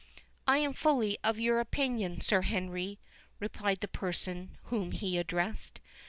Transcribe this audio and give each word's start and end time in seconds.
"I 0.47 0.57
am 0.57 0.73
fully 0.73 1.19
of 1.23 1.39
your 1.39 1.59
opinion, 1.59 2.21
Sir 2.21 2.41
Henry," 2.41 2.97
replied 3.39 3.81
the 3.81 3.87
person 3.87 4.57
whom 4.63 4.93
he 4.93 5.19
addressed. 5.19 5.79